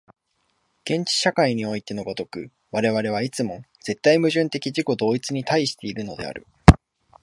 [0.87, 6.47] 原始社会においての如く、我々はいつも絶対矛盾的自己同一に対しているのである。